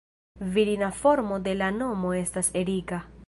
Virina 0.53 0.91
formo 1.01 1.37
de 1.49 1.53
la 1.61 1.69
nomo 1.81 2.15
estas 2.25 2.53
Erika. 2.65 3.03